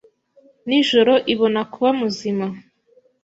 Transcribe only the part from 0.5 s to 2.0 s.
Nijoro ibona kuba